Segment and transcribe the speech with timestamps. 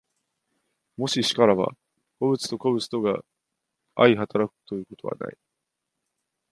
[0.97, 1.75] もし然らば、
[2.19, 3.23] 個物と個物とが
[3.95, 5.37] 相働くということはない。